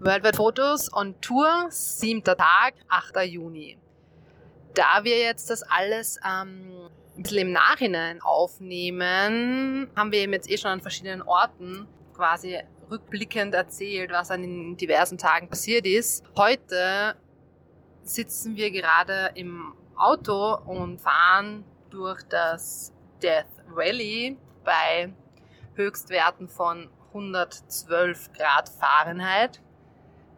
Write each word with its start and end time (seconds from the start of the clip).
Worldwide 0.00 0.36
Fotos 0.36 0.92
on 0.92 1.20
Tour, 1.20 1.66
siebter 1.70 2.36
Tag, 2.36 2.74
8. 2.88 3.16
Juni. 3.24 3.76
Da 4.72 5.02
wir 5.02 5.18
jetzt 5.18 5.50
das 5.50 5.64
alles 5.64 6.20
ähm, 6.24 6.88
ein 7.16 7.22
bisschen 7.24 7.48
im 7.48 7.52
Nachhinein 7.52 8.22
aufnehmen, 8.22 9.90
haben 9.96 10.12
wir 10.12 10.20
eben 10.20 10.32
jetzt 10.34 10.48
eh 10.48 10.56
schon 10.56 10.70
an 10.70 10.80
verschiedenen 10.80 11.22
Orten 11.22 11.88
quasi 12.14 12.60
rückblickend 12.88 13.54
erzählt, 13.54 14.12
was 14.12 14.30
an 14.30 14.42
den 14.42 14.76
diversen 14.76 15.18
Tagen 15.18 15.48
passiert 15.48 15.84
ist. 15.84 16.24
Heute 16.36 17.16
sitzen 18.02 18.54
wir 18.54 18.70
gerade 18.70 19.32
im 19.34 19.74
Auto 19.96 20.58
und 20.64 21.00
fahren 21.00 21.64
durch 21.90 22.22
das 22.28 22.92
Death 23.20 23.46
Valley 23.66 24.38
bei 24.62 25.12
Höchstwerten 25.74 26.48
von 26.48 26.88
112 27.08 28.32
Grad 28.32 28.68
Fahrenheit. 28.68 29.60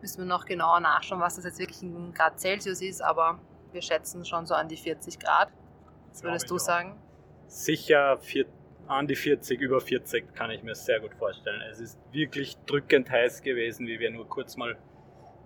Müssen 0.00 0.18
wir 0.18 0.26
noch 0.26 0.46
genauer 0.46 0.80
nachschauen, 0.80 1.20
was 1.20 1.36
das 1.36 1.44
jetzt 1.44 1.58
wirklich 1.58 1.82
in 1.82 2.14
Grad 2.14 2.40
Celsius 2.40 2.80
ist, 2.80 3.02
aber 3.02 3.38
wir 3.72 3.82
schätzen 3.82 4.24
schon 4.24 4.46
so 4.46 4.54
an 4.54 4.68
die 4.68 4.76
40 4.76 5.18
Grad. 5.18 5.50
Was 6.10 6.22
würdest 6.22 6.50
du 6.50 6.58
sagen? 6.58 6.98
Sicher 7.46 8.18
vier, 8.18 8.46
an 8.86 9.06
die 9.06 9.14
40, 9.14 9.60
über 9.60 9.80
40 9.80 10.34
kann 10.34 10.50
ich 10.50 10.62
mir 10.62 10.74
sehr 10.74 11.00
gut 11.00 11.14
vorstellen. 11.14 11.60
Es 11.70 11.80
ist 11.80 11.98
wirklich 12.10 12.56
drückend 12.66 13.10
heiß 13.10 13.42
gewesen, 13.42 13.86
wie 13.86 14.00
wir 14.00 14.10
nur 14.10 14.28
kurz 14.28 14.56
mal 14.56 14.76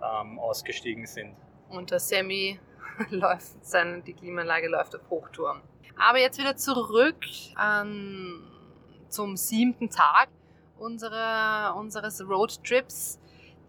ähm, 0.02 0.38
ausgestiegen 0.38 1.06
sind. 1.06 1.36
Und 1.68 1.90
der 1.90 2.00
Semi 2.00 2.58
läuft, 3.10 3.64
seine, 3.64 4.02
die 4.02 4.14
Klimaanlage 4.14 4.68
läuft 4.68 4.94
auf 4.96 5.10
Hochturm. 5.10 5.62
Aber 5.96 6.18
jetzt 6.18 6.38
wieder 6.38 6.56
zurück 6.56 7.24
ähm, 7.62 8.42
zum 9.08 9.36
siebten 9.36 9.90
Tag 9.90 10.28
unserer, 10.78 11.76
unseres 11.76 12.26
Roadtrips. 12.26 13.20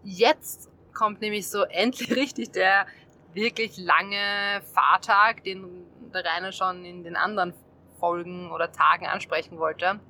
Jetzt 0.02 0.70
kommt 0.96 1.20
nämlich 1.20 1.48
so 1.48 1.62
endlich 1.62 2.10
richtig 2.16 2.52
der 2.52 2.86
wirklich 3.34 3.76
lange 3.76 4.62
Fahrtag, 4.72 5.44
den 5.44 5.86
der 6.12 6.24
Rainer 6.24 6.52
schon 6.52 6.84
in 6.84 7.04
den 7.04 7.16
anderen 7.16 7.52
Folgen 8.00 8.50
oder 8.50 8.72
Tagen 8.72 9.06
ansprechen 9.06 9.58
wollte. 9.58 10.00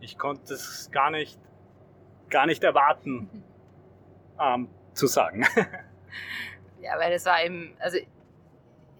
Ich 0.00 0.18
konnte 0.18 0.54
es 0.54 0.90
gar 0.90 1.10
nicht, 1.10 1.38
gar 2.28 2.46
nicht 2.46 2.64
erwarten, 2.64 3.44
ähm, 4.40 4.68
zu 4.94 5.06
sagen. 5.06 5.46
ja, 6.80 6.98
weil 6.98 7.12
es 7.12 7.24
war 7.26 7.44
eben, 7.44 7.76
also 7.78 7.98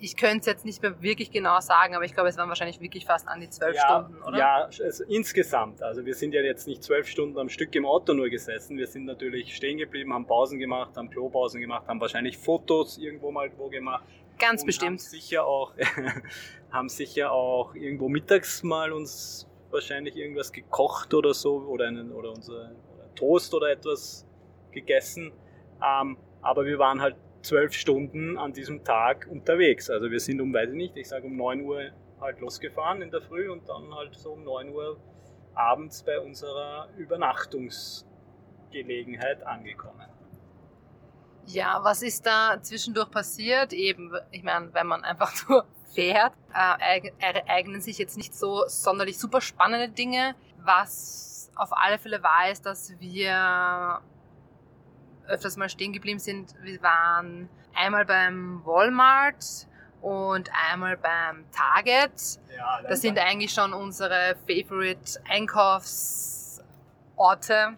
ich 0.01 0.17
könnte 0.17 0.41
es 0.41 0.47
jetzt 0.47 0.65
nicht 0.65 0.83
mehr 0.83 1.03
wirklich 1.03 1.31
genau 1.31 1.61
sagen, 1.61 1.95
aber 1.95 2.05
ich 2.05 2.15
glaube, 2.15 2.29
es 2.29 2.37
waren 2.37 2.49
wahrscheinlich 2.49 2.81
wirklich 2.81 3.05
fast 3.05 3.29
an 3.29 3.41
die 3.41 3.51
zwölf 3.51 3.77
ja, 3.77 3.83
Stunden, 3.83 4.23
oder? 4.23 4.39
Ja, 4.39 4.65
also 4.65 5.05
insgesamt. 5.05 5.83
Also 5.83 6.05
wir 6.05 6.15
sind 6.15 6.33
ja 6.33 6.43
jetzt 6.43 6.67
nicht 6.67 6.83
zwölf 6.83 7.07
Stunden 7.07 7.39
am 7.39 7.49
Stück 7.49 7.75
im 7.75 7.85
Auto 7.85 8.15
nur 8.15 8.29
gesessen. 8.29 8.79
Wir 8.79 8.87
sind 8.87 9.05
natürlich 9.05 9.55
stehen 9.55 9.79
geblieben, 9.79 10.13
haben 10.13 10.27
Pausen 10.27 10.59
gemacht, 10.59 10.97
haben 10.97 11.11
Klopausen 11.11 11.61
gemacht, 11.61 11.87
haben 11.87 12.01
wahrscheinlich 12.01 12.39
Fotos 12.39 12.99
irgendwo 12.99 13.31
mal 13.31 13.51
wo 13.57 13.69
gemacht. 13.69 14.05
Ganz 14.39 14.65
bestimmt. 14.65 14.93
Haben 14.93 14.99
sicher 14.99 15.45
auch, 15.45 15.75
haben 16.73 16.89
sicher 16.89 17.31
auch 17.33 17.75
irgendwo 17.75 18.09
mittags 18.09 18.63
mal 18.63 18.93
uns 18.93 19.47
wahrscheinlich 19.71 20.17
irgendwas 20.17 20.51
gekocht 20.51 21.13
oder 21.15 21.35
so 21.35 21.59
oder 21.59 21.87
einen 21.87 22.11
oder 22.11 22.31
unser 22.31 22.73
Toast 23.15 23.53
oder 23.55 23.71
etwas 23.71 24.27
gegessen. 24.73 25.33
Ähm, 25.83 26.17
aber 26.43 26.65
wir 26.65 26.79
waren 26.79 27.01
halt 27.01 27.17
zwölf 27.43 27.73
Stunden 27.73 28.39
an 28.39 28.53
diesem 28.53 28.85
Tag 28.85 29.27
unterwegs. 29.31 29.89
Also 29.91 30.11
wir 30.11 30.21
sind 30.21 30.41
um, 30.41 30.53
weiß 30.53 30.71
ich 30.71 30.77
nicht, 30.77 30.97
ich 30.97 31.09
sage 31.09 31.27
um 31.27 31.37
9 31.37 31.63
Uhr 31.63 31.91
halt 32.21 32.39
losgefahren 32.41 33.03
in 33.03 33.11
der 33.11 33.23
Früh 33.23 33.51
und 33.51 33.69
dann 33.69 33.93
halt 33.95 34.15
so 34.15 34.31
um 34.33 34.45
9 34.45 34.71
Uhr 34.71 35.01
abends 35.55 36.03
bei 36.03 36.21
unserer 36.21 36.89
Übernachtungsgelegenheit 36.97 39.47
angekommen. 39.47 40.07
Ja, 41.47 41.81
was 41.83 42.03
ist 42.03 42.27
da 42.27 42.59
zwischendurch 42.63 43.11
passiert? 43.11 43.73
Eben, 43.73 44.13
ich 44.31 44.43
meine, 44.43 44.75
wenn 44.75 44.87
man 44.87 45.03
einfach 45.03 45.33
nur 45.49 45.65
fährt, 45.93 46.35
äh, 46.55 47.11
ereignen 47.19 47.81
sich 47.81 47.99
jetzt 47.99 48.17
nicht 48.17 48.33
so 48.35 48.65
sonderlich 48.67 49.19
super 49.19 49.41
spannende 49.41 49.89
Dinge. 49.89 50.35
Was 50.59 51.51
auf 51.57 51.71
alle 51.73 51.99
Fälle 51.99 52.23
war, 52.23 52.51
ist, 52.51 52.67
dass 52.67 52.95
wir 53.01 54.01
öfters 55.31 55.57
mal 55.57 55.69
stehen 55.69 55.93
geblieben 55.93 56.19
sind. 56.19 56.55
Wir 56.63 56.83
waren 56.83 57.49
einmal 57.75 58.05
beim 58.05 58.65
Walmart 58.65 59.69
und 60.03 60.51
einmal 60.71 60.97
beim 60.97 61.45
Target. 61.53 62.41
Ja, 62.57 62.83
das 62.89 63.03
sind 63.03 63.19
eigentlich 63.19 63.53
schon 63.53 63.73
unsere 63.73 64.37
Favorite 64.47 65.21
Einkaufsorte, 65.29 67.77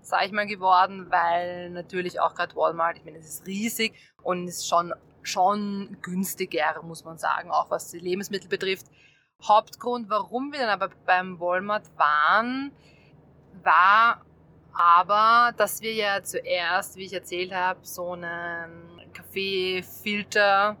sag 0.00 0.26
ich 0.26 0.32
mal, 0.32 0.46
geworden, 0.46 1.06
weil 1.10 1.70
natürlich 1.70 2.20
auch 2.20 2.34
gerade 2.34 2.54
Walmart, 2.54 2.98
ich 2.98 3.04
meine, 3.04 3.18
es 3.18 3.26
ist 3.26 3.46
riesig 3.46 3.94
und 4.22 4.48
ist 4.48 4.68
schon, 4.68 4.92
schon 5.22 5.96
günstiger, 6.02 6.82
muss 6.82 7.04
man 7.04 7.18
sagen, 7.18 7.50
auch 7.50 7.70
was 7.70 7.90
die 7.90 7.98
Lebensmittel 7.98 8.48
betrifft. 8.48 8.86
Hauptgrund, 9.42 10.08
warum 10.08 10.52
wir 10.52 10.60
dann 10.60 10.68
aber 10.68 10.90
beim 11.04 11.40
Walmart 11.40 11.90
waren, 11.96 12.70
war 13.64 14.24
aber 14.74 15.52
dass 15.56 15.80
wir 15.82 15.92
ja 15.92 16.22
zuerst, 16.22 16.96
wie 16.96 17.04
ich 17.04 17.12
erzählt 17.12 17.52
habe, 17.52 17.80
so 17.82 18.12
einen 18.12 19.00
Kaffeefilter, 19.12 20.76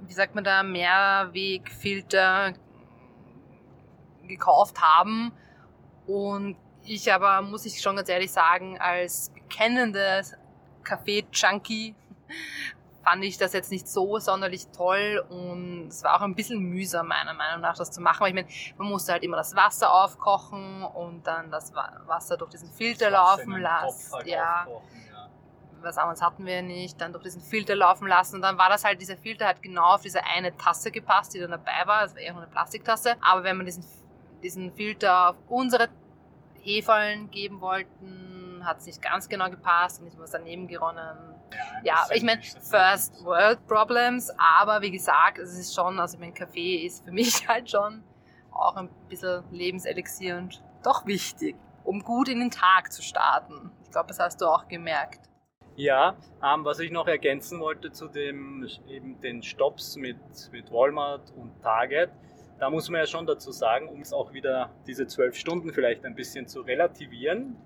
wie 0.00 0.12
sagt 0.12 0.34
man 0.34 0.44
da, 0.44 0.62
Mehrwegfilter 0.62 2.54
gekauft 4.26 4.80
haben. 4.80 5.32
Und 6.06 6.56
ich 6.84 7.12
aber, 7.12 7.42
muss 7.42 7.64
ich 7.66 7.80
schon 7.80 7.96
ganz 7.96 8.08
ehrlich 8.08 8.32
sagen, 8.32 8.78
als 8.78 9.30
bekennendes 9.30 10.36
Kaffee-Junkie 10.82 11.94
fand 13.04 13.22
ich 13.24 13.36
das 13.36 13.52
jetzt 13.52 13.70
nicht 13.70 13.86
so 13.86 14.18
sonderlich 14.18 14.68
toll 14.68 15.24
und 15.28 15.88
es 15.88 16.02
war 16.02 16.16
auch 16.16 16.22
ein 16.22 16.34
bisschen 16.34 16.58
mühsam 16.58 17.08
meiner 17.08 17.34
Meinung 17.34 17.60
nach, 17.60 17.76
das 17.76 17.90
zu 17.90 18.00
machen, 18.00 18.20
weil 18.20 18.28
ich 18.28 18.34
meine, 18.34 18.48
man 18.78 18.88
musste 18.88 19.12
halt 19.12 19.22
immer 19.22 19.36
das 19.36 19.54
Wasser 19.54 19.92
aufkochen 19.92 20.82
und 20.82 21.26
dann 21.26 21.50
das 21.50 21.72
Wasser 21.74 22.36
durch 22.36 22.50
diesen 22.50 22.70
Filter 22.70 23.10
laufen 23.10 23.58
lassen. 23.60 24.12
Halt 24.12 24.26
ja. 24.26 24.66
ja. 24.66 24.66
Was 25.82 25.98
anderes 25.98 26.22
hatten 26.22 26.46
wir 26.46 26.62
nicht, 26.62 26.98
dann 26.98 27.12
durch 27.12 27.24
diesen 27.24 27.42
Filter 27.42 27.76
laufen 27.76 28.08
lassen 28.08 28.36
und 28.36 28.42
dann 28.42 28.56
war 28.56 28.70
das 28.70 28.84
halt, 28.84 29.00
dieser 29.00 29.18
Filter 29.18 29.46
hat 29.46 29.62
genau 29.62 29.94
auf 29.94 30.00
diese 30.00 30.24
eine 30.24 30.56
Tasse 30.56 30.90
gepasst, 30.90 31.34
die 31.34 31.40
dann 31.40 31.50
dabei 31.50 31.82
war, 31.84 32.02
das 32.02 32.14
war 32.14 32.22
eher 32.22 32.32
nur 32.32 32.42
eine 32.42 32.50
Plastiktasse, 32.50 33.16
aber 33.20 33.44
wenn 33.44 33.58
man 33.58 33.66
diesen, 33.66 33.84
diesen 34.42 34.72
Filter 34.72 35.30
auf 35.30 35.36
unsere 35.48 35.88
Hefeln 36.62 37.30
geben 37.30 37.60
wollten, 37.60 38.62
hat 38.64 38.78
es 38.78 38.86
nicht 38.86 39.02
ganz 39.02 39.28
genau 39.28 39.50
gepasst 39.50 40.00
und 40.00 40.06
ist 40.06 40.18
was 40.18 40.30
daneben 40.30 40.66
geronnen 40.66 41.33
ja, 41.82 42.06
ich 42.12 42.22
meine, 42.22 42.42
First 42.42 43.24
World 43.24 43.66
Problems, 43.66 44.30
aber 44.38 44.80
wie 44.82 44.90
gesagt, 44.90 45.38
es 45.38 45.58
ist 45.58 45.74
schon, 45.74 45.98
also 45.98 46.18
mein 46.18 46.34
Kaffee 46.34 46.76
ist 46.86 47.04
für 47.04 47.12
mich 47.12 47.46
halt 47.48 47.70
schon 47.70 48.02
auch 48.50 48.76
ein 48.76 48.88
bisschen 49.08 49.42
Lebenselixier 49.50 50.36
und 50.36 50.62
doch 50.82 51.06
wichtig, 51.06 51.56
um 51.82 52.02
gut 52.02 52.28
in 52.28 52.40
den 52.40 52.50
Tag 52.50 52.92
zu 52.92 53.02
starten. 53.02 53.70
Ich 53.84 53.90
glaube, 53.90 54.08
das 54.08 54.18
hast 54.18 54.40
du 54.40 54.46
auch 54.46 54.68
gemerkt. 54.68 55.20
Ja, 55.76 56.16
ähm, 56.42 56.64
was 56.64 56.78
ich 56.78 56.92
noch 56.92 57.08
ergänzen 57.08 57.58
wollte 57.60 57.90
zu 57.90 58.06
dem, 58.06 58.68
eben 58.86 59.20
den 59.20 59.42
Stops 59.42 59.96
mit, 59.96 60.16
mit 60.52 60.70
Walmart 60.70 61.32
und 61.36 61.60
Target, 61.60 62.10
da 62.60 62.70
muss 62.70 62.88
man 62.88 63.00
ja 63.00 63.06
schon 63.06 63.26
dazu 63.26 63.50
sagen, 63.50 63.88
um 63.88 64.00
es 64.00 64.12
auch 64.12 64.32
wieder 64.32 64.70
diese 64.86 65.08
zwölf 65.08 65.36
Stunden 65.36 65.72
vielleicht 65.72 66.04
ein 66.04 66.14
bisschen 66.14 66.46
zu 66.46 66.60
relativieren, 66.60 67.56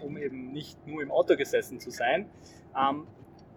um 0.00 0.16
eben 0.16 0.52
nicht 0.52 0.86
nur 0.86 1.02
im 1.02 1.10
Auto 1.10 1.36
gesessen 1.36 1.80
zu 1.80 1.90
sein, 1.90 2.30
ähm, 2.78 3.08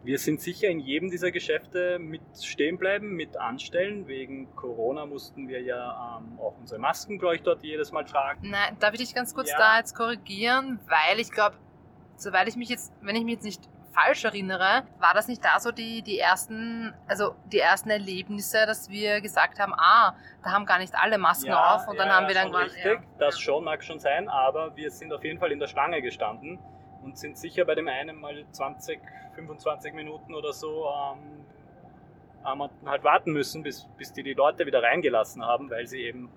wir 0.03 0.17
sind 0.17 0.41
sicher 0.41 0.69
in 0.69 0.79
jedem 0.79 1.09
dieser 1.09 1.31
Geschäfte 1.31 1.99
mit 1.99 2.21
stehen 2.41 2.77
bleiben, 2.77 3.15
mit 3.15 3.37
anstellen. 3.37 4.07
Wegen 4.07 4.53
Corona 4.55 5.05
mussten 5.05 5.47
wir 5.47 5.61
ja 5.61 6.19
ähm, 6.19 6.39
auch 6.39 6.57
unsere 6.57 6.79
Masken, 6.79 7.19
glaube 7.19 7.35
ich, 7.35 7.43
dort 7.43 7.63
jedes 7.63 7.91
Mal 7.91 8.05
tragen. 8.05 8.49
Nein, 8.49 8.77
darf 8.79 8.93
ich 8.93 8.99
dich 8.99 9.13
ganz 9.13 9.33
kurz 9.33 9.51
ja. 9.51 9.57
da 9.57 9.77
jetzt 9.77 9.95
korrigieren? 9.95 10.79
Weil 10.87 11.19
ich 11.19 11.31
glaube, 11.31 11.57
soweit 12.15 12.47
ich 12.47 12.55
mich 12.55 12.69
jetzt, 12.69 12.93
wenn 13.01 13.15
ich 13.15 13.23
mich 13.23 13.35
jetzt 13.35 13.43
nicht 13.43 13.61
falsch 13.91 14.23
erinnere, 14.23 14.83
war 14.99 15.13
das 15.13 15.27
nicht 15.27 15.43
da 15.43 15.59
so 15.59 15.71
die, 15.71 16.01
die 16.01 16.19
ersten, 16.19 16.93
also 17.07 17.35
die 17.51 17.59
ersten 17.59 17.89
Erlebnisse, 17.89 18.65
dass 18.65 18.89
wir 18.89 19.19
gesagt 19.19 19.59
haben, 19.59 19.73
ah, 19.73 20.15
da 20.43 20.51
haben 20.51 20.65
gar 20.65 20.79
nicht 20.79 20.95
alle 20.95 21.17
Masken 21.17 21.47
ja, 21.47 21.75
auf 21.75 21.87
und 21.87 21.97
dann 21.97 22.07
ja, 22.07 22.15
haben 22.15 22.27
wir 22.27 22.35
dann. 22.35 22.53
Richtig, 22.53 22.99
das 23.17 23.39
schon 23.39 23.63
mag 23.63 23.83
schon 23.83 23.99
sein, 23.99 24.29
aber 24.29 24.75
wir 24.75 24.91
sind 24.91 25.11
auf 25.11 25.23
jeden 25.23 25.39
Fall 25.39 25.51
in 25.51 25.59
der 25.59 25.67
Schlange 25.67 26.01
gestanden 26.01 26.59
und 27.03 27.17
sind 27.17 27.37
sicher 27.37 27.65
bei 27.65 27.75
dem 27.75 27.87
einen 27.87 28.19
mal 28.19 28.45
20, 28.51 28.99
25 29.35 29.93
Minuten 29.93 30.33
oder 30.35 30.53
so 30.53 30.85
ähm, 30.87 31.45
haben 32.43 32.69
halt 32.85 33.03
warten 33.03 33.33
müssen, 33.33 33.63
bis, 33.63 33.87
bis 33.97 34.13
die 34.13 34.23
die 34.23 34.33
Leute 34.33 34.65
wieder 34.65 34.81
reingelassen 34.81 35.43
haben, 35.45 35.69
weil 35.69 35.87
sie 35.87 36.01
eben 36.01 36.29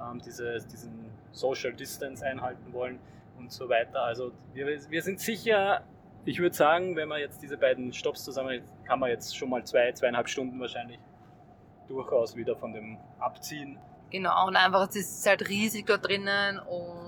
ähm, 0.00 0.20
diese, 0.24 0.58
diesen 0.70 1.10
Social 1.32 1.72
Distance 1.72 2.24
einhalten 2.24 2.72
wollen 2.72 2.98
und 3.38 3.52
so 3.52 3.68
weiter. 3.68 4.02
Also 4.02 4.32
wir, 4.54 4.66
wir 4.66 5.02
sind 5.02 5.20
sicher, 5.20 5.82
ich 6.24 6.38
würde 6.38 6.56
sagen, 6.56 6.96
wenn 6.96 7.08
man 7.08 7.20
jetzt 7.20 7.42
diese 7.42 7.56
beiden 7.56 7.92
Stops 7.92 8.24
zusammen, 8.24 8.62
kann 8.84 8.98
man 8.98 9.10
jetzt 9.10 9.36
schon 9.36 9.50
mal 9.50 9.64
zwei, 9.64 9.92
zweieinhalb 9.92 10.28
Stunden 10.28 10.58
wahrscheinlich 10.60 10.98
durchaus 11.88 12.36
wieder 12.36 12.56
von 12.56 12.72
dem 12.72 12.98
abziehen. 13.18 13.78
Genau, 14.10 14.46
und 14.46 14.56
einfach, 14.56 14.88
es 14.88 14.96
ist 14.96 15.26
halt 15.26 15.48
riesig 15.48 15.86
dort 15.86 16.06
drinnen 16.06 16.58
und 16.58 17.05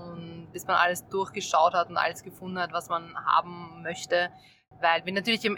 bis 0.51 0.65
man 0.67 0.75
alles 0.75 1.07
durchgeschaut 1.07 1.73
hat 1.73 1.89
und 1.89 1.97
alles 1.97 2.23
gefunden 2.23 2.59
hat, 2.59 2.73
was 2.73 2.89
man 2.89 3.15
haben 3.25 3.81
möchte. 3.81 4.29
Weil 4.81 5.05
wir 5.05 5.13
natürlich, 5.13 5.43
im, 5.45 5.57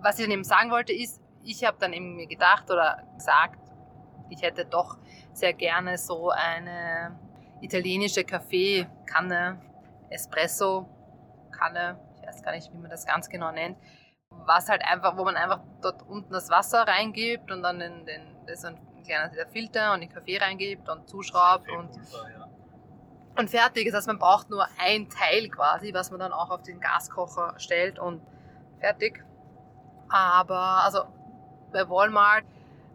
was 0.00 0.18
ich 0.18 0.24
dann 0.24 0.32
eben 0.32 0.44
sagen 0.44 0.70
wollte, 0.70 0.92
ist, 0.92 1.20
ich 1.42 1.64
habe 1.64 1.76
dann 1.78 1.92
eben 1.92 2.16
mir 2.16 2.26
gedacht 2.26 2.70
oder 2.70 3.02
gesagt, 3.14 3.60
ich 4.28 4.42
hätte 4.42 4.64
doch 4.64 4.98
sehr 5.32 5.52
gerne 5.52 5.98
so 5.98 6.30
eine 6.30 7.18
italienische 7.60 8.24
Kaffeekanne, 8.24 9.60
Espresso-Kanne, 10.10 11.98
ich 12.20 12.26
weiß 12.26 12.42
gar 12.42 12.52
nicht, 12.52 12.72
wie 12.72 12.78
man 12.78 12.90
das 12.90 13.06
ganz 13.06 13.28
genau 13.28 13.52
nennt, 13.52 13.78
was 14.30 14.68
halt 14.68 14.82
einfach, 14.84 15.16
wo 15.16 15.24
man 15.24 15.36
einfach 15.36 15.60
dort 15.80 16.02
unten 16.02 16.32
das 16.32 16.50
Wasser 16.50 16.82
reingibt 16.82 17.50
und 17.50 17.62
dann 17.62 17.78
den, 17.78 18.04
den, 18.06 18.36
ist 18.46 18.64
ein 18.64 18.78
kleiner 19.04 19.30
Filter 19.48 19.92
und 19.94 20.00
den 20.00 20.08
Kaffee 20.12 20.38
reingibt 20.38 20.88
und 20.88 21.08
zuschraubt 21.08 21.70
und, 21.70 21.94
ja. 21.96 22.45
Und 23.38 23.50
fertig. 23.50 23.86
Das 23.86 23.94
heißt, 23.94 24.06
man 24.06 24.18
braucht 24.18 24.50
nur 24.50 24.66
ein 24.78 25.08
Teil 25.08 25.48
quasi, 25.48 25.92
was 25.94 26.10
man 26.10 26.20
dann 26.20 26.32
auch 26.32 26.50
auf 26.50 26.62
den 26.62 26.80
Gaskocher 26.80 27.54
stellt 27.58 27.98
und 27.98 28.22
fertig. 28.80 29.22
Aber 30.08 30.84
also 30.84 31.04
bei 31.72 31.88
Walmart 31.88 32.44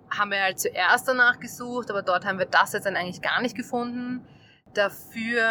haben 0.10 0.32
wir 0.32 0.42
halt 0.42 0.60
zuerst 0.60 1.08
danach 1.08 1.40
gesucht, 1.40 1.90
aber 1.90 2.02
dort 2.02 2.26
haben 2.26 2.40
wir 2.40 2.46
das 2.46 2.74
jetzt 2.74 2.86
dann 2.86 2.96
eigentlich 2.96 3.22
gar 3.22 3.42
nicht 3.42 3.56
gefunden. 3.56 4.28
Dafür 4.74 5.44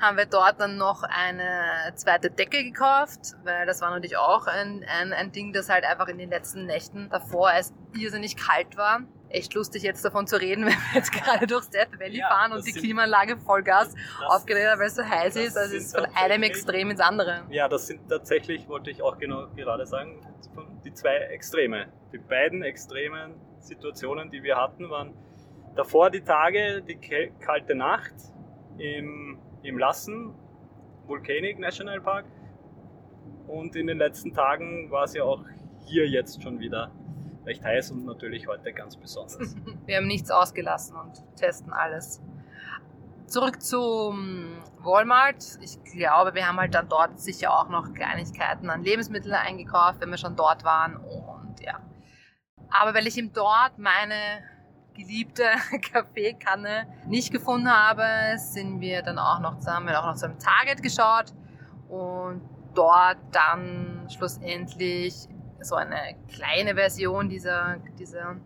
haben 0.00 0.16
wir 0.16 0.26
dort 0.26 0.60
dann 0.60 0.76
noch 0.76 1.02
eine 1.02 1.92
zweite 1.96 2.30
Decke 2.30 2.62
gekauft, 2.62 3.34
weil 3.42 3.66
das 3.66 3.80
war 3.80 3.90
natürlich 3.90 4.16
auch 4.16 4.46
ein, 4.46 4.84
ein, 4.88 5.12
ein 5.12 5.32
Ding, 5.32 5.52
das 5.52 5.68
halt 5.68 5.84
einfach 5.84 6.06
in 6.08 6.18
den 6.18 6.30
letzten 6.30 6.66
Nächten 6.66 7.08
davor 7.10 7.52
es 7.52 7.72
irrsinnig 7.92 8.36
kalt 8.36 8.76
war. 8.76 9.00
Echt 9.34 9.52
lustig 9.54 9.82
jetzt 9.82 10.04
davon 10.04 10.26
zu 10.26 10.40
reden, 10.40 10.64
wenn 10.66 10.72
wir 10.72 10.94
jetzt 10.94 11.12
gerade 11.12 11.46
durchs 11.46 11.68
Death 11.70 11.98
Valley 11.98 12.18
ja, 12.18 12.28
fahren 12.28 12.52
und 12.52 12.66
die 12.66 12.72
Klimaanlage 12.72 13.36
Vollgas 13.36 13.94
aufgedreht 14.28 14.68
hat, 14.68 14.78
weil 14.78 14.86
es 14.86 14.94
so 14.94 15.04
heiß 15.04 15.36
ist. 15.36 15.56
Also 15.56 15.76
es 15.76 15.86
ist 15.86 15.96
von 15.96 16.06
einem 16.14 16.42
Extrem 16.42 16.90
ins 16.90 17.00
andere. 17.00 17.42
Ja, 17.50 17.68
das 17.68 17.88
sind 17.88 18.08
tatsächlich, 18.08 18.68
wollte 18.68 18.90
ich 18.90 19.02
auch 19.02 19.18
genau 19.18 19.48
gerade 19.56 19.86
sagen, 19.86 20.20
die 20.84 20.92
zwei 20.92 21.16
Extreme. 21.16 21.86
Die 22.12 22.18
beiden 22.18 22.62
extremen 22.62 23.34
Situationen, 23.58 24.30
die 24.30 24.42
wir 24.42 24.56
hatten, 24.56 24.88
waren 24.88 25.14
Davor 25.74 26.10
die 26.10 26.20
Tage, 26.20 26.82
die 26.82 26.96
kalte 27.40 27.74
Nacht 27.74 28.14
im, 28.78 29.38
im 29.64 29.76
Lassen, 29.76 30.32
Volcanic 31.06 31.58
National 31.58 32.00
Park. 32.00 32.26
Und 33.48 33.74
in 33.74 33.88
den 33.88 33.98
letzten 33.98 34.32
Tagen 34.32 34.88
war 34.92 35.04
es 35.04 35.14
ja 35.14 35.24
auch 35.24 35.44
hier 35.84 36.08
jetzt 36.08 36.42
schon 36.42 36.60
wieder 36.60 36.92
recht 37.46 37.64
heiß 37.64 37.90
und 37.90 38.04
natürlich 38.04 38.46
heute 38.46 38.72
ganz 38.72 38.96
besonders. 38.96 39.54
Wir 39.86 39.96
haben 39.96 40.06
nichts 40.06 40.30
ausgelassen 40.30 40.96
und 40.96 41.22
testen 41.36 41.72
alles. 41.72 42.20
Zurück 43.26 43.62
zum 43.62 44.58
Walmart. 44.78 45.58
Ich 45.62 45.82
glaube, 45.82 46.34
wir 46.34 46.46
haben 46.46 46.58
halt 46.58 46.74
dann 46.74 46.88
dort 46.90 47.18
sicher 47.18 47.58
auch 47.58 47.70
noch 47.70 47.94
Kleinigkeiten 47.94 48.68
an 48.68 48.82
Lebensmitteln 48.82 49.34
eingekauft, 49.34 50.00
wenn 50.00 50.10
wir 50.10 50.18
schon 50.18 50.36
dort 50.36 50.62
waren. 50.62 50.96
Und 50.96 51.58
ja. 51.60 51.80
Aber 52.70 52.94
weil 52.94 53.06
ich 53.06 53.16
ihm 53.16 53.32
dort 53.32 53.78
meine 53.78 54.44
geliebte 54.94 55.44
Kaffeekanne 55.92 56.86
nicht 57.06 57.32
gefunden 57.32 57.70
habe, 57.70 58.38
sind 58.38 58.80
wir 58.80 59.02
dann 59.02 59.18
auch 59.18 59.40
noch 59.40 59.58
zusammen, 59.58 59.88
auch 59.94 60.06
noch 60.06 60.16
zu 60.16 60.26
einem 60.26 60.38
Target 60.38 60.82
geschaut 60.82 61.32
und 61.88 62.42
dort 62.74 63.18
dann 63.32 64.06
schlussendlich 64.10 65.28
so 65.64 65.74
eine 65.74 66.16
kleine 66.28 66.74
Version 66.74 67.28
dieser, 67.28 67.76
dieser 67.98 68.36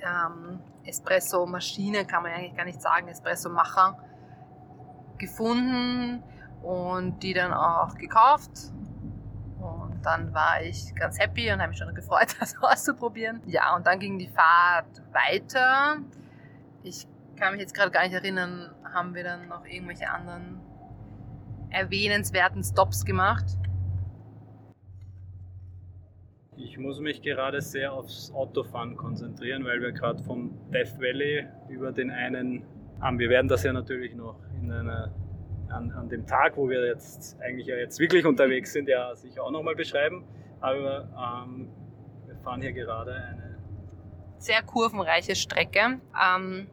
ähm, 0.00 0.60
Espresso-Maschine, 0.84 2.04
kann 2.06 2.22
man 2.22 2.32
eigentlich 2.32 2.56
gar 2.56 2.64
nicht 2.64 2.80
sagen, 2.80 3.08
Espresso-Macher, 3.08 3.98
gefunden 5.18 6.22
und 6.62 7.22
die 7.22 7.34
dann 7.34 7.52
auch 7.52 7.94
gekauft 7.96 8.72
und 9.98 10.06
dann 10.06 10.32
war 10.32 10.62
ich 10.62 10.94
ganz 10.94 11.18
happy 11.18 11.52
und 11.52 11.60
habe 11.60 11.70
mich 11.70 11.78
schon 11.78 11.94
gefreut, 11.94 12.36
das 12.40 12.56
auszuprobieren. 12.60 13.42
Ja, 13.46 13.74
und 13.74 13.86
dann 13.86 13.98
ging 13.98 14.18
die 14.18 14.28
Fahrt 14.28 15.02
weiter. 15.12 15.98
Ich 16.82 17.06
kann 17.36 17.52
mich 17.52 17.60
jetzt 17.60 17.74
gerade 17.74 17.90
gar 17.90 18.02
nicht 18.02 18.14
erinnern, 18.14 18.74
haben 18.92 19.14
wir 19.14 19.24
dann 19.24 19.48
noch 19.48 19.64
irgendwelche 19.66 20.10
anderen 20.10 20.60
erwähnenswerten 21.70 22.64
Stops 22.64 23.04
gemacht? 23.04 23.44
Ich 26.60 26.76
muss 26.76 26.98
mich 26.98 27.22
gerade 27.22 27.60
sehr 27.60 27.92
aufs 27.92 28.32
Autofahren 28.32 28.96
konzentrieren, 28.96 29.64
weil 29.64 29.80
wir 29.80 29.92
gerade 29.92 30.20
vom 30.24 30.58
Death 30.72 30.98
Valley 30.98 31.46
über 31.68 31.92
den 31.92 32.10
einen 32.10 32.64
haben. 33.00 33.20
Wir 33.20 33.30
werden 33.30 33.46
das 33.46 33.62
ja 33.62 33.72
natürlich 33.72 34.14
noch 34.16 34.36
in 34.60 34.72
einer 34.72 35.14
an, 35.68 35.92
an 35.92 36.08
dem 36.08 36.26
Tag, 36.26 36.56
wo 36.56 36.68
wir 36.68 36.84
jetzt 36.84 37.40
eigentlich 37.40 37.68
ja 37.68 37.76
jetzt 37.76 38.00
wirklich 38.00 38.26
unterwegs 38.26 38.72
sind, 38.72 38.88
ja 38.88 39.14
sicher 39.14 39.44
auch 39.44 39.52
nochmal 39.52 39.76
beschreiben. 39.76 40.24
Aber 40.60 41.08
ähm, 41.46 41.70
wir 42.26 42.36
fahren 42.38 42.60
hier 42.60 42.72
gerade 42.72 43.14
eine 43.14 43.58
sehr 44.38 44.62
kurvenreiche 44.62 45.36
Strecke. 45.36 46.00
Ähm, 46.20 46.66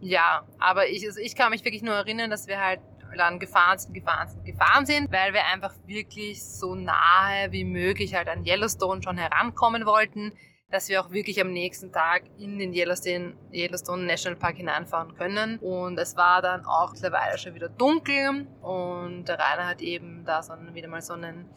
ja, 0.00 0.44
aber 0.58 0.88
ich, 0.88 1.06
also 1.06 1.20
ich 1.20 1.36
kann 1.36 1.50
mich 1.50 1.64
wirklich 1.64 1.82
nur 1.82 1.94
erinnern, 1.94 2.30
dass 2.30 2.48
wir 2.48 2.60
halt 2.60 2.80
dann 3.16 3.38
gefahren 3.38 3.78
sind, 3.78 3.94
gefahren 3.94 4.28
sind, 4.28 4.44
gefahren 4.44 4.86
sind, 4.86 5.12
weil 5.12 5.32
wir 5.32 5.44
einfach 5.46 5.74
wirklich 5.86 6.44
so 6.44 6.74
nahe 6.74 7.52
wie 7.52 7.64
möglich 7.64 8.14
halt 8.14 8.28
an 8.28 8.44
Yellowstone 8.44 9.02
schon 9.02 9.18
herankommen 9.18 9.86
wollten 9.86 10.32
dass 10.70 10.88
wir 10.88 11.00
auch 11.00 11.10
wirklich 11.10 11.40
am 11.40 11.52
nächsten 11.52 11.92
Tag 11.92 12.24
in 12.38 12.58
den 12.58 12.72
Yellowstone, 12.72 13.34
Yellowstone 13.52 14.04
National 14.04 14.38
Park 14.38 14.56
hineinfahren 14.56 15.14
können. 15.14 15.58
Und 15.58 15.98
es 15.98 16.16
war 16.16 16.42
dann 16.42 16.64
auch 16.66 16.92
mittlerweile 16.92 17.38
schon 17.38 17.54
wieder 17.54 17.68
dunkel 17.68 18.46
und 18.62 19.26
der 19.26 19.38
Rainer 19.38 19.68
hat 19.68 19.80
eben 19.80 20.24
da 20.24 20.42
so 20.42 20.54
wieder 20.72 20.88
mal 20.88 21.02
so 21.02 21.12
einen 21.12 21.48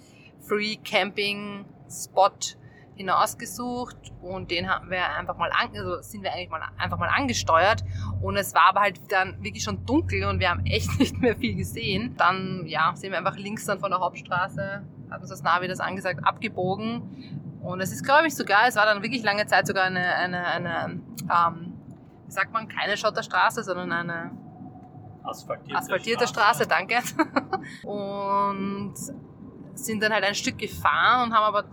Free 0.42 0.78
Camping 0.78 1.66
Spot 1.90 2.30
hinausgesucht 3.00 4.12
und 4.22 4.51
den 4.51 4.69
haben 4.69 4.90
wir 4.90 5.10
einfach 5.16 5.38
mal 5.38 5.50
an, 5.51 5.69
also 5.74 6.01
sind 6.01 6.22
wir 6.22 6.34
eigentlich 6.34 6.50
mal 6.50 6.62
einfach 6.78 7.00
mal 7.00 7.07
angesteuert 7.07 7.86
und 8.22 8.36
es 8.36 8.54
war 8.54 8.66
aber 8.69 8.81
halt 8.81 9.00
dann 9.10 9.42
wirklich 9.42 9.63
schon 9.63 9.86
dunkel 9.86 10.25
und 10.25 10.42
wir 10.42 10.50
haben 10.50 10.66
echt 10.66 11.00
nicht 11.00 11.18
mehr 11.18 11.36
viel 11.38 11.56
gesehen. 11.56 12.16
Dann 12.18 12.66
ja, 12.68 12.94
sind 12.96 13.12
wir 13.12 13.18
einfach 13.18 13.38
links 13.38 13.66
dann 13.66 13.80
von 13.80 13.90
der 13.90 14.01
Hauptstraße, 14.01 14.84
hat 15.10 15.22
uns 15.22 15.30
das 15.30 15.44
Navi 15.44 15.69
das 15.69 15.80
angesagt, 15.80 16.19
abgebogen 16.25 17.60
und 17.62 17.80
es 17.80 17.94
ist, 17.94 18.04
glaube 18.04 18.28
ich, 18.28 18.36
sogar, 18.36 18.68
es 18.68 18.75
war 18.75 18.86
dann 18.86 19.01
wirklich 19.01 19.24
lange 19.24 19.48
Zeit 19.48 19.66
sogar 19.66 19.86
eine, 19.86 20.16
eine, 20.16 20.46
eine 20.46 21.01
ähm, 21.22 21.74
wie 22.25 22.31
sagt 22.31 22.51
man, 22.51 22.68
keine 22.68 22.98
Schotterstraße, 22.98 23.63
sondern 23.63 23.94
eine 23.94 24.31
asphaltierte, 25.24 25.78
asphaltierte 25.78 26.28
Straße. 26.28 26.66
Straße, 26.66 26.68
danke. 26.68 27.01
und 27.88 28.94
sind 29.74 30.04
dann 30.04 30.12
halt 30.12 30.25
ein 30.25 30.36
Stück 30.36 30.58
gefahren 30.58 31.29
und 31.29 31.34
haben 31.34 31.56
aber 31.56 31.63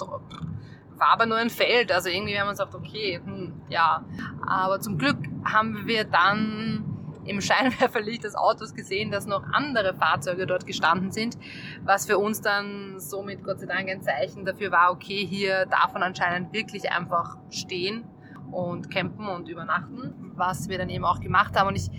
war 0.99 1.09
aber 1.09 1.27
nur 1.27 1.37
ein 1.37 1.51
Feld, 1.51 1.93
also 1.93 2.09
irgendwie 2.09 2.39
haben 2.39 2.47
wir 2.47 2.51
uns 2.51 2.59
gedacht, 2.59 2.75
okay, 2.75 3.21
hm, 3.25 3.53
ja. 3.69 4.05
Aber 4.47 4.81
zum 4.81 4.99
Glück 4.99 5.19
haben 5.45 5.87
wir 5.87 6.05
dann 6.05 6.85
im 7.27 7.41
Scheinwerferlicht 7.41 8.25
des 8.25 8.35
Autos 8.35 8.75
gesehen, 8.75 9.11
dass 9.11 9.27
noch 9.27 9.43
andere 9.53 9.95
Fahrzeuge 9.95 10.47
dort 10.47 10.67
gestanden 10.67 11.11
sind, 11.11 11.37
was 11.85 12.07
für 12.07 12.19
uns 12.19 12.41
dann 12.41 12.99
somit 12.99 13.45
Gott 13.45 13.61
sei 13.61 13.67
Dank 13.67 13.89
ein 13.89 14.03
Zeichen 14.03 14.45
dafür 14.45 14.71
war, 14.71 14.93
okay, 14.93 15.27
hier 15.27 15.67
darf 15.67 15.93
man 15.93 16.03
anscheinend 16.03 16.53
wirklich 16.53 16.91
einfach 16.91 17.37
stehen 17.51 18.05
und 18.53 18.91
campen 18.91 19.27
und 19.27 19.49
übernachten, 19.49 20.33
was 20.37 20.69
wir 20.69 20.79
dann 20.79 20.89
eben 20.89 21.05
auch 21.05 21.21
gemacht 21.21 21.59
haben. 21.59 21.69
Und 21.69 21.77
ich 21.77 21.91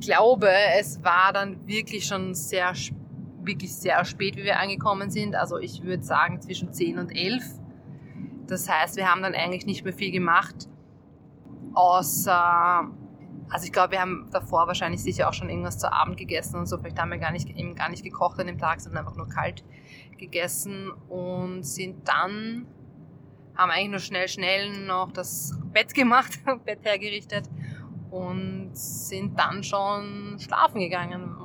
glaube, 0.00 0.48
es 0.78 1.02
war 1.02 1.32
dann 1.32 1.66
wirklich 1.66 2.06
schon 2.06 2.34
sehr, 2.34 2.72
wirklich 3.42 3.74
sehr 3.74 4.04
spät, 4.04 4.36
wie 4.36 4.44
wir 4.44 4.60
angekommen 4.60 5.10
sind. 5.10 5.34
Also 5.34 5.58
ich 5.58 5.82
würde 5.82 6.04
sagen 6.04 6.40
zwischen 6.40 6.72
10 6.72 6.98
und 6.98 7.10
11. 7.10 7.42
Das 8.48 8.68
heißt, 8.68 8.96
wir 8.96 9.10
haben 9.10 9.22
dann 9.22 9.34
eigentlich 9.34 9.66
nicht 9.66 9.84
mehr 9.84 9.92
viel 9.92 10.10
gemacht, 10.10 10.68
außer 11.74 12.90
also 13.50 13.64
ich 13.64 13.72
glaube, 13.72 13.92
wir 13.92 14.00
haben 14.00 14.28
davor 14.30 14.66
wahrscheinlich 14.66 15.02
sicher 15.02 15.28
auch 15.28 15.32
schon 15.32 15.48
irgendwas 15.48 15.78
zu 15.78 15.90
Abend 15.92 16.16
gegessen 16.16 16.56
und 16.56 16.66
so. 16.66 16.78
Vielleicht 16.78 16.98
haben 16.98 17.10
wir 17.10 17.18
gar 17.18 17.32
nicht, 17.32 17.48
eben 17.48 17.74
gar 17.74 17.88
nicht 17.88 18.04
gekocht 18.04 18.38
an 18.40 18.46
dem 18.46 18.58
Tag, 18.58 18.80
sondern 18.80 19.04
einfach 19.04 19.16
nur 19.16 19.28
kalt 19.28 19.64
gegessen 20.18 20.90
und 21.08 21.62
sind 21.62 22.06
dann, 22.06 22.66
haben 23.56 23.70
eigentlich 23.70 23.90
nur 23.90 24.00
schnell, 24.00 24.28
schnell 24.28 24.86
noch 24.86 25.12
das 25.12 25.58
Bett 25.72 25.94
gemacht, 25.94 26.38
Bett 26.64 26.80
hergerichtet 26.82 27.48
und 28.10 28.70
sind 28.72 29.38
dann 29.38 29.62
schon 29.62 30.36
schlafen 30.38 30.80
gegangen. 30.80 31.36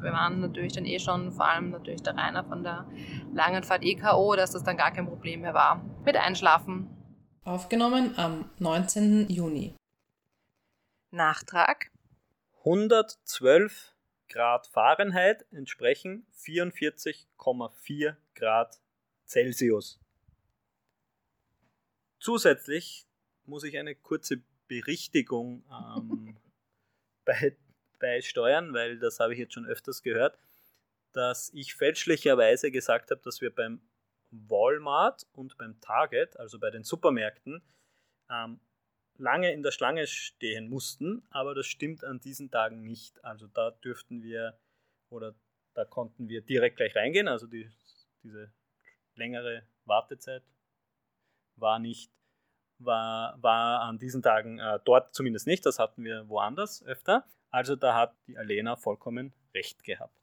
Wir 0.00 0.12
waren 0.12 0.40
natürlich 0.40 0.72
dann 0.72 0.84
eh 0.84 0.98
schon, 0.98 1.32
vor 1.32 1.46
allem 1.46 1.70
natürlich 1.70 2.02
der 2.02 2.16
Rainer 2.16 2.44
von 2.44 2.62
der 2.62 2.86
langen 3.32 3.62
Fahrt 3.62 3.82
EKO, 3.82 4.36
dass 4.36 4.52
das 4.52 4.64
dann 4.64 4.76
gar 4.76 4.92
kein 4.92 5.06
Problem 5.06 5.42
mehr 5.42 5.54
war 5.54 5.84
mit 6.04 6.16
Einschlafen. 6.16 6.88
Aufgenommen 7.44 8.12
am 8.18 8.50
19. 8.58 9.28
Juni. 9.28 9.74
Nachtrag. 11.10 11.90
112 12.58 13.94
Grad 14.28 14.66
Fahrenheit 14.66 15.46
entsprechen 15.52 16.26
44,4 16.36 18.16
Grad 18.34 18.78
Celsius. 19.26 19.98
Zusätzlich 22.18 23.06
muss 23.46 23.64
ich 23.64 23.78
eine 23.78 23.94
kurze 23.94 24.42
Berichtigung 24.66 25.64
ähm, 25.70 26.36
bei, 27.24 27.56
beisteuern, 27.98 28.72
weil 28.74 28.98
das 28.98 29.20
habe 29.20 29.32
ich 29.32 29.38
jetzt 29.38 29.54
schon 29.54 29.66
öfters 29.66 30.02
gehört, 30.02 30.38
dass 31.12 31.50
ich 31.54 31.74
fälschlicherweise 31.74 32.70
gesagt 32.70 33.10
habe, 33.10 33.20
dass 33.22 33.40
wir 33.40 33.54
beim 33.54 33.80
Walmart 34.30 35.26
und 35.32 35.56
beim 35.58 35.80
Target, 35.80 36.38
also 36.38 36.58
bei 36.58 36.70
den 36.70 36.84
Supermärkten, 36.84 37.62
ähm, 38.30 38.60
lange 39.16 39.52
in 39.52 39.62
der 39.62 39.72
Schlange 39.72 40.06
stehen 40.06 40.68
mussten, 40.68 41.26
aber 41.30 41.54
das 41.54 41.66
stimmt 41.66 42.04
an 42.04 42.20
diesen 42.20 42.50
Tagen 42.50 42.82
nicht. 42.82 43.22
Also 43.24 43.48
da 43.48 43.70
dürften 43.70 44.22
wir 44.22 44.58
oder 45.10 45.34
da 45.74 45.84
konnten 45.84 46.28
wir 46.28 46.42
direkt 46.42 46.76
gleich 46.76 46.94
reingehen, 46.94 47.28
also 47.28 47.46
die, 47.46 47.70
diese 48.22 48.52
längere 49.14 49.62
Wartezeit 49.84 50.42
war 51.56 51.78
nicht, 51.78 52.12
war, 52.78 53.40
war 53.42 53.80
an 53.82 53.98
diesen 53.98 54.22
Tagen 54.22 54.58
äh, 54.58 54.78
dort 54.84 55.14
zumindest 55.14 55.46
nicht, 55.46 55.66
das 55.66 55.78
hatten 55.78 56.04
wir 56.04 56.28
woanders 56.28 56.82
öfter. 56.84 57.26
Also 57.50 57.76
da 57.76 57.94
hat 57.94 58.14
die 58.26 58.36
Alena 58.36 58.76
vollkommen 58.76 59.32
recht 59.54 59.82
gehabt. 59.82 60.17